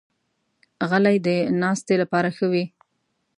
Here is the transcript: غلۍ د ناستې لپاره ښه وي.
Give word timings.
غلۍ 0.89 1.17
د 1.27 1.27
ناستې 1.61 1.95
لپاره 2.01 2.27
ښه 2.37 2.47
وي. 2.51 2.65